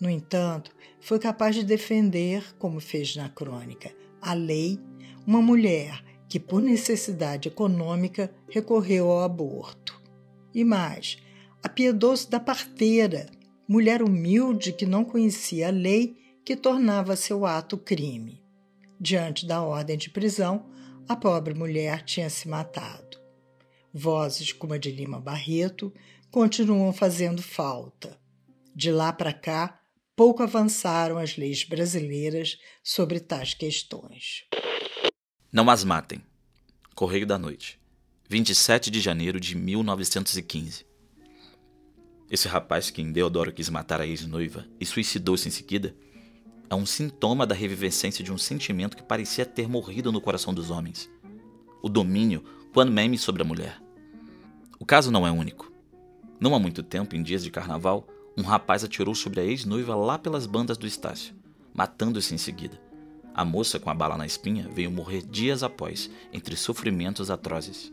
No 0.01 0.11
entanto, 0.11 0.73
foi 1.01 1.19
capaz 1.19 1.55
de 1.55 1.65
defender, 1.65 2.55
como 2.59 2.81
fez 2.81 3.15
na 3.15 3.29
crônica, 3.29 3.93
a 4.21 4.33
lei, 4.33 4.81
uma 5.27 5.41
mulher 5.41 6.03
que, 6.29 6.41
por 6.41 6.63
necessidade 6.63 7.49
econômica, 7.49 8.33
recorreu 8.49 9.11
ao 9.11 9.23
aborto. 9.23 10.01
E 10.55 10.65
mais, 10.65 11.19
apiedou-se 11.63 12.29
da 12.29 12.41
parteira, 12.41 13.27
mulher 13.69 14.03
humilde 14.03 14.73
que 14.73 14.87
não 14.87 15.05
conhecia 15.05 15.69
a 15.69 15.71
lei 15.71 16.17
que 16.45 16.57
tornava 16.57 17.17
seu 17.17 17.47
ato 17.47 17.77
crime. 17.77 18.43
Diante 19.01 19.47
da 19.47 19.63
ordem 19.63 19.97
de 19.97 20.11
prisão, 20.11 20.67
a 21.13 21.17
pobre 21.17 21.53
mulher 21.53 22.03
tinha 22.03 22.31
se 22.31 22.49
matado. 22.49 23.21
Vozes 23.93 24.53
como 24.53 24.73
a 24.73 24.79
de 24.79 24.91
Lima 24.91 25.21
Barreto 25.21 25.93
continuam 26.31 26.93
fazendo 26.93 27.43
falta. 27.43 28.19
De 28.75 28.91
lá 28.91 29.13
para 29.13 29.35
cá, 29.35 29.79
pouco 30.17 30.43
avançaram 30.43 31.19
as 31.19 31.37
leis 31.37 31.65
brasileiras 31.65 32.59
sobre 32.83 33.21
tais 33.21 33.53
questões. 33.53 34.47
Não 35.53 35.69
as 35.69 35.85
matem. 35.85 36.23
Correio 36.95 37.27
da 37.27 37.39
Noite, 37.39 37.79
27 38.31 38.91
de 38.91 39.01
janeiro 39.01 39.39
de 39.39 39.55
1915. 39.55 40.87
Esse 42.31 42.49
rapaz 42.49 42.89
que 42.89 43.05
Deodoro 43.05 43.53
quis 43.53 43.69
matar 43.69 44.01
a 44.01 44.07
ex-noiva 44.07 44.67
e 44.81 44.87
suicidou-se 44.87 45.47
em 45.47 45.51
seguida 45.51 45.95
é 46.73 46.75
um 46.75 46.87
sintoma 46.87 47.47
da 47.47 47.55
revivescência 47.55 48.25
de 48.25 48.33
um 48.33 48.39
sentimento 48.39 48.97
que 48.97 49.03
parecia 49.03 49.45
ter 49.45 49.69
morrido 49.69 50.11
no 50.11 50.23
coração 50.23 50.55
dos 50.55 50.71
homens: 50.71 51.11
o 51.83 51.89
domínio 51.89 52.43
meme 52.91 53.19
sobre 53.19 53.43
a 53.43 53.45
mulher. 53.45 53.79
O 54.81 54.87
caso 54.87 55.11
não 55.11 55.27
é 55.27 55.31
único. 55.31 55.71
Não 56.41 56.55
há 56.55 56.59
muito 56.59 56.83
tempo, 56.83 57.15
em 57.15 57.23
dias 57.23 57.45
de 57.45 57.51
carnaval, 57.51 58.09
um 58.39 58.43
rapaz 58.43 58.83
atirou 58.83 59.15
sobre 59.15 59.41
a 59.41 59.45
ex-noiva 59.45 59.95
lá 59.95 60.19
pelas 60.19 60.47
bandas 60.47 60.79
do 60.79 60.87
Estácio, 60.87 61.35
matando-se 61.75 62.35
em 62.35 62.39
seguida. 62.39 62.81
A 63.35 63.45
moça 63.45 63.79
com 63.79 63.91
a 63.91 63.95
bala 63.95 64.17
na 64.17 64.25
espinha 64.25 64.67
veio 64.73 64.91
morrer 64.91 65.23
dias 65.27 65.63
após, 65.63 66.11
entre 66.33 66.57
sofrimentos 66.57 67.31
atrozes. 67.31 67.93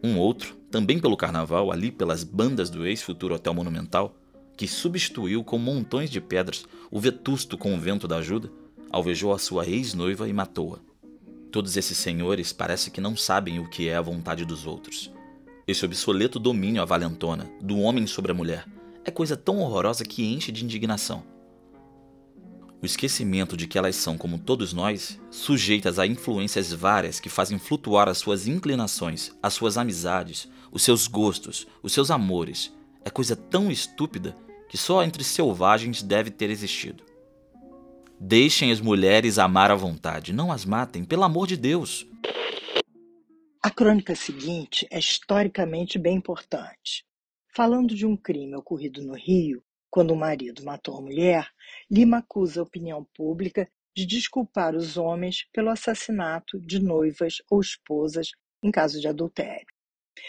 Um 0.00 0.16
outro, 0.16 0.56
também 0.70 1.00
pelo 1.00 1.16
carnaval, 1.16 1.72
ali 1.72 1.90
pelas 1.90 2.22
bandas 2.22 2.70
do 2.70 2.86
ex-futuro 2.86 3.34
Hotel 3.34 3.52
Monumental, 3.52 4.16
que 4.56 4.66
substituiu 4.66 5.44
com 5.44 5.58
montões 5.58 6.10
de 6.10 6.20
pedras 6.20 6.64
o 6.90 6.98
vetusto 6.98 7.58
convento 7.58 8.08
da 8.08 8.16
ajuda, 8.16 8.50
alvejou 8.90 9.32
a 9.32 9.38
sua 9.38 9.66
ex-noiva 9.66 10.28
e 10.28 10.32
matou-a. 10.32 10.78
Todos 11.50 11.76
esses 11.76 11.98
senhores 11.98 12.52
parece 12.52 12.90
que 12.90 13.00
não 13.00 13.16
sabem 13.16 13.58
o 13.58 13.68
que 13.68 13.88
é 13.88 13.96
a 13.96 14.02
vontade 14.02 14.44
dos 14.44 14.66
outros. 14.66 15.12
Esse 15.66 15.84
obsoleto 15.84 16.38
domínio 16.38 16.80
à 16.80 16.84
valentona, 16.84 17.50
do 17.60 17.78
homem 17.78 18.06
sobre 18.06 18.32
a 18.32 18.34
mulher, 18.34 18.66
é 19.04 19.10
coisa 19.10 19.36
tão 19.36 19.58
horrorosa 19.58 20.04
que 20.04 20.24
enche 20.24 20.50
de 20.50 20.64
indignação. 20.64 21.22
O 22.82 22.86
esquecimento 22.86 23.56
de 23.56 23.66
que 23.66 23.78
elas 23.78 23.96
são, 23.96 24.18
como 24.18 24.38
todos 24.38 24.72
nós, 24.72 25.18
sujeitas 25.30 25.98
a 25.98 26.06
influências 26.06 26.72
várias 26.72 27.18
que 27.18 27.28
fazem 27.28 27.58
flutuar 27.58 28.08
as 28.08 28.18
suas 28.18 28.46
inclinações, 28.46 29.32
as 29.42 29.54
suas 29.54 29.76
amizades, 29.76 30.48
os 30.70 30.82
seus 30.82 31.06
gostos, 31.06 31.66
os 31.82 31.92
seus 31.92 32.10
amores, 32.10 32.72
é 33.04 33.10
coisa 33.10 33.34
tão 33.34 33.70
estúpida 33.70 34.36
que 34.68 34.76
só 34.76 35.02
entre 35.02 35.22
selvagens 35.24 36.02
deve 36.02 36.30
ter 36.30 36.50
existido. 36.50 37.04
Deixem 38.18 38.72
as 38.72 38.80
mulheres 38.80 39.38
amar 39.38 39.70
à 39.70 39.74
vontade, 39.74 40.32
não 40.32 40.50
as 40.50 40.64
matem, 40.64 41.04
pelo 41.04 41.24
amor 41.24 41.46
de 41.46 41.56
Deus. 41.56 42.06
A 43.62 43.70
crônica 43.70 44.14
seguinte 44.14 44.86
é 44.90 44.98
historicamente 44.98 45.98
bem 45.98 46.16
importante. 46.16 47.04
Falando 47.54 47.94
de 47.94 48.06
um 48.06 48.16
crime 48.16 48.56
ocorrido 48.56 49.02
no 49.02 49.14
Rio, 49.14 49.62
quando 49.90 50.12
o 50.12 50.16
marido 50.16 50.64
matou 50.64 50.96
a 50.96 51.00
mulher, 51.00 51.48
Lima 51.90 52.18
acusa 52.18 52.60
a 52.60 52.62
opinião 52.62 53.04
pública 53.14 53.68
de 53.96 54.04
desculpar 54.04 54.74
os 54.74 54.96
homens 54.96 55.46
pelo 55.52 55.70
assassinato 55.70 56.60
de 56.60 56.78
noivas 56.78 57.42
ou 57.50 57.60
esposas 57.60 58.30
em 58.62 58.70
caso 58.70 59.00
de 59.00 59.08
adultério. 59.08 59.66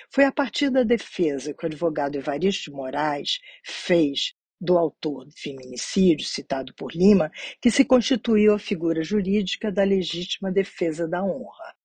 Foi 0.09 0.25
a 0.25 0.31
partir 0.31 0.69
da 0.69 0.83
defesa 0.83 1.53
que 1.53 1.65
o 1.65 1.67
advogado 1.67 2.15
Evaristo 2.15 2.69
de 2.69 2.75
Moraes 2.75 3.39
fez 3.63 4.33
do 4.59 4.77
autor 4.77 5.25
do 5.25 5.31
feminicídio 5.31 6.25
citado 6.25 6.73
por 6.73 6.91
Lima 6.93 7.31
que 7.61 7.69
se 7.69 7.85
constituiu 7.85 8.53
a 8.53 8.59
figura 8.59 9.03
jurídica 9.03 9.71
da 9.71 9.83
legítima 9.83 10.51
defesa 10.51 11.07
da 11.07 11.23
honra. 11.23 11.75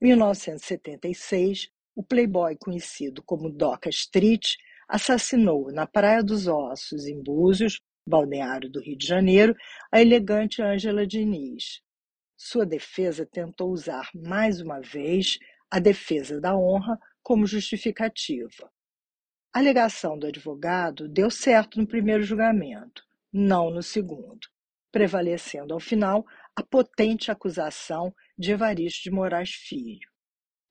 Em 0.00 0.08
1976, 0.08 1.68
o 1.94 2.02
playboy 2.02 2.56
conhecido 2.56 3.22
como 3.22 3.50
Doca 3.50 3.88
Street 3.88 4.54
assassinou 4.88 5.72
na 5.72 5.86
Praia 5.86 6.22
dos 6.22 6.46
Ossos, 6.46 7.06
em 7.06 7.22
Búzios, 7.22 7.80
balneário 8.06 8.70
do 8.70 8.80
Rio 8.80 8.96
de 8.96 9.06
Janeiro, 9.06 9.56
a 9.90 10.00
elegante 10.00 10.62
Ângela 10.62 11.06
Diniz. 11.06 11.80
Sua 12.36 12.66
defesa 12.66 13.26
tentou 13.26 13.70
usar 13.70 14.10
mais 14.14 14.60
uma 14.60 14.80
vez 14.80 15.38
a 15.70 15.78
defesa 15.78 16.40
da 16.40 16.54
honra 16.54 16.98
como 17.24 17.46
justificativa. 17.46 18.70
A 19.52 19.58
alegação 19.58 20.18
do 20.18 20.26
advogado 20.26 21.08
deu 21.08 21.30
certo 21.30 21.80
no 21.80 21.86
primeiro 21.86 22.22
julgamento, 22.22 23.02
não 23.32 23.70
no 23.70 23.82
segundo, 23.82 24.46
prevalecendo 24.92 25.72
ao 25.72 25.80
final 25.80 26.24
a 26.54 26.62
potente 26.62 27.30
acusação 27.30 28.14
de 28.38 28.52
Evaristo 28.52 29.04
de 29.04 29.10
Moraes 29.10 29.54
Filho. 29.54 30.08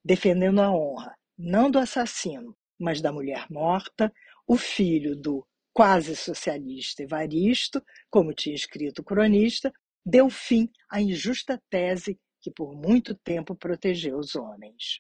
Defendendo 0.06 0.62
a 0.62 0.72
honra, 0.72 1.18
não 1.38 1.72
do 1.72 1.80
assassino, 1.80 2.56
mas 2.80 3.02
da 3.02 3.12
mulher 3.12 3.48
morta, 3.50 4.14
o 4.46 4.56
filho 4.56 5.16
do 5.16 5.46
quase 5.74 6.16
socialista 6.16 7.02
Evaristo, 7.02 7.84
como 8.12 8.34
tinha 8.34 8.56
escrito 8.56 9.00
o 9.00 9.04
cronista, 9.04 9.74
deu 10.06 10.30
fim 10.30 10.70
à 10.88 11.02
injusta 11.02 11.60
tese 11.70 12.20
que 12.40 12.52
por 12.52 12.76
muito 12.76 13.16
tempo 13.16 13.56
protegeu 13.56 14.18
os 14.18 14.36
homens. 14.36 15.00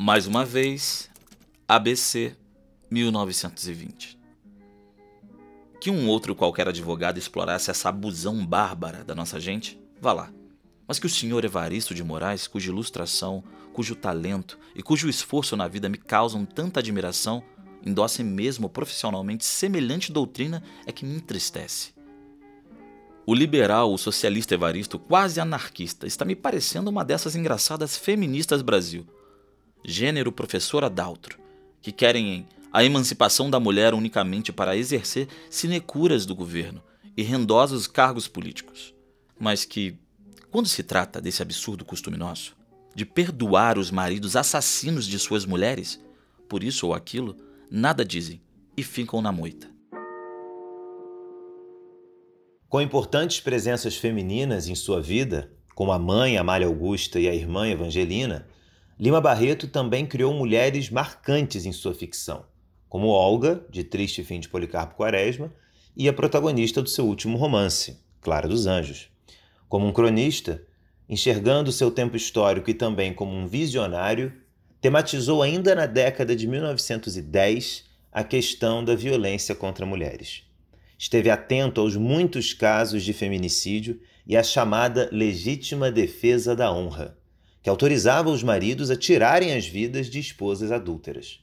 Mais 0.00 0.28
uma 0.28 0.44
vez, 0.44 1.10
ABC 1.66 2.36
1920. 2.88 4.16
Que 5.80 5.90
um 5.90 6.06
outro 6.06 6.36
qualquer 6.36 6.68
advogado 6.68 7.18
explorasse 7.18 7.68
essa 7.68 7.88
abusão 7.88 8.46
bárbara 8.46 9.02
da 9.02 9.12
nossa 9.12 9.40
gente, 9.40 9.76
vá 10.00 10.12
lá. 10.12 10.32
Mas 10.86 11.00
que 11.00 11.06
o 11.06 11.10
senhor 11.10 11.44
Evaristo 11.44 11.96
de 11.96 12.04
Moraes, 12.04 12.46
cuja 12.46 12.70
ilustração, 12.70 13.42
cujo 13.72 13.96
talento 13.96 14.56
e 14.72 14.84
cujo 14.84 15.08
esforço 15.08 15.56
na 15.56 15.66
vida 15.66 15.88
me 15.88 15.98
causam 15.98 16.44
tanta 16.44 16.78
admiração, 16.78 17.42
endossem 17.84 18.24
mesmo 18.24 18.68
profissionalmente 18.68 19.44
semelhante 19.44 20.12
doutrina 20.12 20.62
é 20.86 20.92
que 20.92 21.04
me 21.04 21.16
entristece. 21.16 21.92
O 23.26 23.34
liberal, 23.34 23.92
o 23.92 23.98
socialista 23.98 24.54
Evaristo, 24.54 24.96
quase 24.96 25.40
anarquista, 25.40 26.06
está 26.06 26.24
me 26.24 26.36
parecendo 26.36 26.88
uma 26.88 27.04
dessas 27.04 27.34
engraçadas 27.34 27.96
feministas 27.96 28.62
Brasil. 28.62 29.04
Gênero 29.84 30.32
professor 30.32 30.84
Adaltro, 30.84 31.38
que 31.80 31.92
querem 31.92 32.46
a 32.72 32.84
emancipação 32.84 33.48
da 33.48 33.58
mulher 33.58 33.94
unicamente 33.94 34.52
para 34.52 34.76
exercer 34.76 35.28
sinecuras 35.48 36.26
do 36.26 36.34
governo 36.34 36.82
e 37.16 37.22
rendosos 37.22 37.86
cargos 37.86 38.28
políticos. 38.28 38.94
Mas 39.38 39.64
que, 39.64 39.96
quando 40.50 40.68
se 40.68 40.82
trata 40.82 41.20
desse 41.20 41.42
absurdo 41.42 41.84
costume 41.84 42.16
nosso, 42.16 42.56
de 42.94 43.04
perdoar 43.04 43.78
os 43.78 43.90
maridos 43.90 44.36
assassinos 44.36 45.06
de 45.06 45.18
suas 45.18 45.46
mulheres, 45.46 46.00
por 46.48 46.62
isso 46.62 46.86
ou 46.86 46.94
aquilo, 46.94 47.36
nada 47.70 48.04
dizem 48.04 48.40
e 48.76 48.82
ficam 48.82 49.20
na 49.20 49.32
moita. 49.32 49.68
Com 52.68 52.80
importantes 52.80 53.40
presenças 53.40 53.96
femininas 53.96 54.68
em 54.68 54.74
sua 54.74 55.00
vida, 55.00 55.50
como 55.74 55.90
a 55.90 55.98
mãe 55.98 56.36
Amália 56.36 56.66
Augusta 56.66 57.18
e 57.18 57.28
a 57.28 57.34
irmã 57.34 57.66
Evangelina, 57.66 58.46
Lima 58.98 59.20
Barreto 59.20 59.68
também 59.68 60.04
criou 60.04 60.34
mulheres 60.34 60.90
marcantes 60.90 61.64
em 61.64 61.72
sua 61.72 61.94
ficção, 61.94 62.44
como 62.88 63.08
Olga, 63.08 63.64
de 63.70 63.84
Triste 63.84 64.24
Fim 64.24 64.40
de 64.40 64.48
Policarpo 64.48 64.96
Quaresma, 64.96 65.52
e 65.96 66.08
a 66.08 66.12
protagonista 66.12 66.82
do 66.82 66.88
seu 66.88 67.06
último 67.06 67.36
romance, 67.36 67.98
Clara 68.20 68.48
dos 68.48 68.66
Anjos. 68.66 69.08
Como 69.68 69.86
um 69.86 69.92
cronista, 69.92 70.62
enxergando 71.08 71.70
seu 71.70 71.90
tempo 71.90 72.16
histórico 72.16 72.70
e 72.70 72.74
também 72.74 73.12
como 73.12 73.34
um 73.34 73.46
visionário, 73.46 74.32
tematizou 74.80 75.42
ainda 75.42 75.74
na 75.74 75.86
década 75.86 76.34
de 76.34 76.46
1910 76.46 77.84
a 78.10 78.24
questão 78.24 78.84
da 78.84 78.94
violência 78.94 79.54
contra 79.54 79.86
mulheres 79.86 80.48
esteve 80.98 81.30
atento 81.30 81.80
aos 81.80 81.94
muitos 81.94 82.52
casos 82.52 83.04
de 83.04 83.12
feminicídio 83.12 84.00
e 84.26 84.36
à 84.36 84.42
chamada 84.42 85.08
legítima 85.12 85.90
defesa 85.92 86.56
da 86.56 86.72
honra, 86.72 87.16
que 87.68 87.70
autorizava 87.70 88.30
os 88.30 88.42
maridos 88.42 88.90
a 88.90 88.96
tirarem 88.96 89.52
as 89.52 89.66
vidas 89.66 90.06
de 90.06 90.18
esposas 90.18 90.72
adúlteras. 90.72 91.38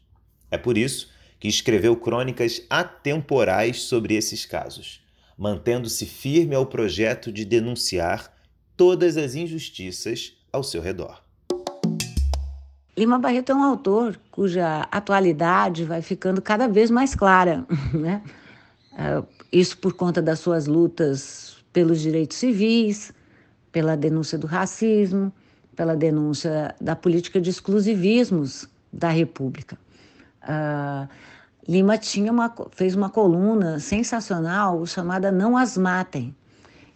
É 0.50 0.58
por 0.58 0.76
isso 0.76 1.08
que 1.40 1.48
escreveu 1.48 1.96
crônicas 1.96 2.64
atemporais 2.68 3.84
sobre 3.84 4.16
esses 4.16 4.44
casos, 4.44 5.06
mantendo-se 5.38 6.04
firme 6.04 6.56
ao 6.56 6.66
projeto 6.66 7.32
de 7.32 7.46
denunciar 7.46 8.34
todas 8.76 9.18
as 9.18 9.36
injustiças 9.36 10.34
ao 10.52 10.64
seu 10.64 10.82
redor. 10.82 11.22
Lima 12.98 13.20
Barreto 13.20 13.52
é 13.52 13.56
um 13.56 13.62
autor 13.62 14.20
cuja 14.32 14.88
atualidade 14.92 15.84
vai 15.84 16.02
ficando 16.02 16.42
cada 16.42 16.68
vez 16.68 16.90
mais 16.90 17.14
clara, 17.14 17.68
né? 17.94 18.24
Ah, 18.98 19.22
isso 19.52 19.78
por 19.78 19.94
conta 19.94 20.24
das 20.24 20.40
suas 20.40 20.66
lutas 20.66 21.64
pelos 21.72 22.02
direitos 22.02 22.38
civis, 22.38 23.14
pela 23.72 23.96
denúncia 23.96 24.40
do 24.40 24.48
racismo, 24.48 25.32
pela 25.76 25.96
denúncia 25.96 26.74
da 26.80 26.96
política 26.96 27.40
de 27.42 27.50
exclusivismos 27.50 28.68
da 28.92 29.10
República. 29.10 29.78
Uh, 30.44 31.08
Lima 31.68 31.98
tinha 31.98 32.32
uma, 32.32 32.54
fez 32.72 32.96
uma 32.96 33.10
coluna 33.10 33.80
sensacional 33.80 34.86
chamada 34.86 35.32
Não 35.32 35.58
As 35.58 35.76
Matem, 35.78 36.36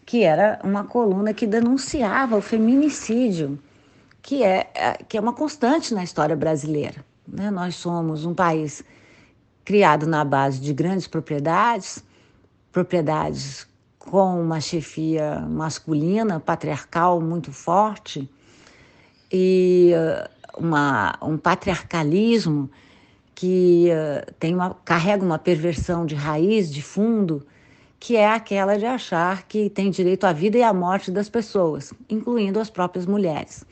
que 0.05 0.23
era 0.23 0.59
uma 0.63 0.83
coluna 0.83 1.33
que 1.33 1.47
denunciava 1.47 2.37
o 2.37 2.41
feminicídio, 2.41 3.59
que 4.21 4.43
é, 4.43 4.69
é 4.75 4.93
que 5.07 5.17
é 5.17 5.21
uma 5.21 5.33
constante 5.33 5.93
na 5.93 6.03
história 6.03 6.35
brasileira. 6.35 7.03
Né? 7.27 7.49
Nós 7.49 7.75
somos 7.75 8.25
um 8.25 8.33
país 8.33 8.83
criado 9.65 10.07
na 10.07 10.23
base 10.23 10.59
de 10.59 10.73
grandes 10.73 11.07
propriedades, 11.07 12.03
propriedades 12.71 13.67
com 13.97 14.41
uma 14.41 14.59
chefia 14.61 15.41
masculina, 15.41 16.39
patriarcal 16.39 17.19
muito 17.19 17.51
forte, 17.51 18.29
e 19.31 19.91
uh, 19.93 20.29
uma, 20.57 21.17
um 21.21 21.37
patriarcalismo 21.37 22.69
que 23.35 23.89
uh, 23.89 24.33
tem 24.39 24.53
uma, 24.53 24.73
carrega 24.85 25.23
uma 25.23 25.39
perversão 25.39 26.05
de 26.05 26.15
raiz, 26.15 26.71
de 26.71 26.81
fundo, 26.81 27.45
que 27.99 28.15
é 28.15 28.27
aquela 28.27 28.77
de 28.77 28.85
achar 28.85 29.43
que 29.43 29.69
tem 29.69 29.91
direito 29.91 30.25
à 30.25 30.33
vida 30.33 30.57
e 30.57 30.63
à 30.63 30.73
morte 30.73 31.11
das 31.11 31.29
pessoas, 31.29 31.93
incluindo 32.09 32.59
as 32.59 32.69
próprias 32.69 33.05
mulheres. 33.05 33.65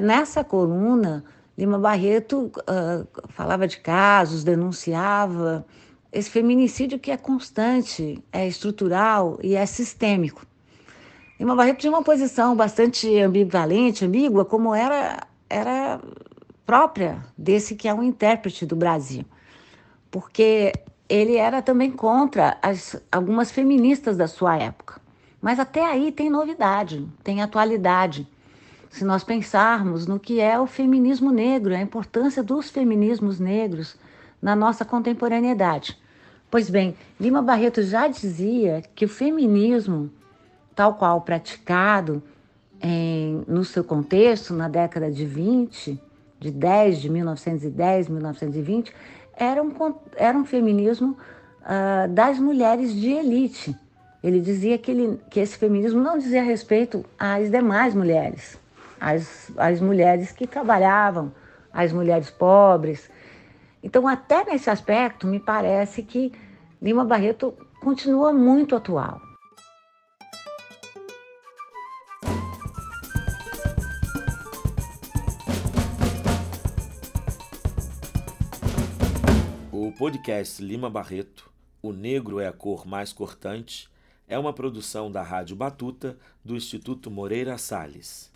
Nessa 0.00 0.44
coluna, 0.44 1.24
Lima 1.56 1.78
Barreto 1.78 2.50
uh, 2.58 3.06
falava 3.28 3.66
de 3.66 3.78
casos, 3.78 4.44
denunciava 4.44 5.64
esse 6.12 6.30
feminicídio 6.30 6.98
que 6.98 7.10
é 7.10 7.16
constante, 7.16 8.22
é 8.32 8.46
estrutural 8.46 9.38
e 9.42 9.54
é 9.54 9.64
sistêmico. 9.64 10.46
Lima 11.38 11.54
Barreto 11.54 11.78
tinha 11.78 11.92
uma 11.92 12.02
posição 12.02 12.56
bastante 12.56 13.18
ambivalente, 13.20 14.04
ambígua, 14.04 14.44
como 14.44 14.74
era, 14.74 15.26
era 15.48 16.00
própria 16.64 17.24
desse 17.36 17.74
que 17.74 17.88
é 17.88 17.94
um 17.94 18.02
intérprete 18.02 18.64
do 18.64 18.74
Brasil, 18.74 19.24
porque 20.10 20.72
ele 21.08 21.36
era 21.36 21.60
também 21.62 21.90
contra 21.90 22.58
as, 22.62 23.00
algumas 23.12 23.50
feministas 23.50 24.16
da 24.16 24.26
sua 24.26 24.56
época. 24.56 25.00
Mas 25.40 25.60
até 25.60 25.84
aí 25.84 26.10
tem 26.10 26.30
novidade, 26.30 27.06
tem 27.22 27.42
atualidade 27.42 28.26
se 28.90 29.04
nós 29.04 29.22
pensarmos 29.22 30.06
no 30.06 30.18
que 30.18 30.40
é 30.40 30.58
o 30.58 30.66
feminismo 30.66 31.30
negro, 31.30 31.74
a 31.74 31.80
importância 31.80 32.42
dos 32.42 32.70
feminismos 32.70 33.38
negros 33.38 33.96
na 34.40 34.56
nossa 34.56 34.84
contemporaneidade. 34.84 35.98
Pois 36.50 36.70
bem, 36.70 36.96
Lima 37.20 37.42
Barreto 37.42 37.82
já 37.82 38.08
dizia 38.08 38.82
que 38.94 39.04
o 39.04 39.08
feminismo, 39.08 40.10
tal 40.76 40.94
qual 40.94 41.22
praticado 41.22 42.22
em, 42.80 43.42
no 43.48 43.64
seu 43.64 43.82
contexto, 43.82 44.52
na 44.52 44.68
década 44.68 45.10
de 45.10 45.24
20, 45.24 46.00
de 46.38 46.50
10, 46.50 47.00
de 47.00 47.10
1910, 47.10 48.08
1920, 48.08 48.92
era 49.34 49.62
um, 49.62 49.72
era 50.16 50.36
um 50.36 50.44
feminismo 50.44 51.16
uh, 51.62 52.08
das 52.12 52.38
mulheres 52.38 52.92
de 52.94 53.10
elite. 53.10 53.74
Ele 54.22 54.38
dizia 54.38 54.76
que, 54.76 54.90
ele, 54.90 55.20
que 55.30 55.40
esse 55.40 55.56
feminismo 55.56 56.00
não 56.00 56.18
dizia 56.18 56.42
respeito 56.42 57.04
às 57.18 57.50
demais 57.50 57.94
mulheres, 57.94 58.58
as, 59.00 59.50
as 59.56 59.80
mulheres 59.80 60.30
que 60.32 60.46
trabalhavam, 60.46 61.32
as 61.72 61.92
mulheres 61.92 62.30
pobres. 62.30 63.10
Então, 63.82 64.06
até 64.06 64.44
nesse 64.44 64.68
aspecto, 64.68 65.26
me 65.26 65.40
parece 65.40 66.02
que 66.02 66.32
Lima 66.82 67.04
Barreto 67.04 67.54
continua 67.80 68.32
muito 68.32 68.76
atual. 68.76 69.25
Podcast 79.96 80.62
Lima 80.62 80.90
Barreto, 80.90 81.50
O 81.80 81.90
Negro 81.90 82.38
é 82.38 82.46
a 82.46 82.52
Cor 82.52 82.86
Mais 82.86 83.14
Cortante, 83.14 83.88
é 84.28 84.38
uma 84.38 84.52
produção 84.52 85.10
da 85.10 85.22
Rádio 85.22 85.56
Batuta 85.56 86.18
do 86.44 86.54
Instituto 86.54 87.10
Moreira 87.10 87.56
Salles. 87.56 88.30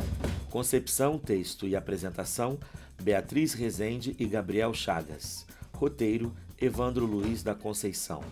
Concepção, 0.48 1.18
texto 1.18 1.68
e 1.68 1.76
apresentação: 1.76 2.58
Beatriz 3.02 3.52
Rezende 3.52 4.16
e 4.18 4.24
Gabriel 4.24 4.72
Chagas. 4.72 5.46
Roteiro: 5.74 6.34
Evandro 6.58 7.04
Luiz 7.04 7.42
da 7.42 7.54
Conceição. 7.54 8.22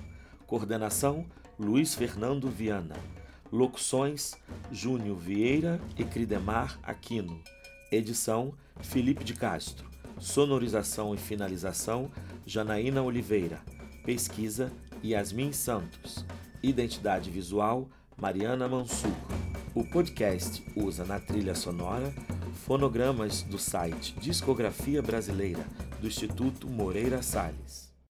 Coordenação: 0.47 1.27
Luiz 1.59 1.95
Fernando 1.95 2.49
Viana. 2.49 2.97
Locuções: 3.53 4.37
Júnior 4.73 5.19
Vieira 5.19 5.79
e 5.99 6.05
Cridemar 6.05 6.79
Aquino. 6.83 7.39
Edição: 7.93 8.55
Felipe 8.81 9.23
de 9.23 9.35
Castro. 9.35 9.87
Sonorização 10.19 11.15
e 11.15 11.19
finalização: 11.19 12.11
Janaína 12.49 13.03
Oliveira. 13.03 13.61
Pesquisa: 14.07 14.73
Yasmin 15.05 15.53
Santos. 15.53 16.25
Identidade 16.63 17.31
visual: 17.31 17.91
Mariana 18.17 18.67
Mansur. 18.67 19.13
O 19.75 19.85
podcast 19.85 20.65
usa 20.75 21.05
na 21.05 21.21
trilha 21.21 21.55
sonora 21.55 22.11
fonogramas 22.65 23.43
do 23.43 23.59
site 23.59 24.19
Discografia 24.19 25.03
Brasileira 25.03 25.65
do 26.01 26.07
Instituto 26.07 26.67
Moreira 26.67 27.21
Salles. 27.21 27.88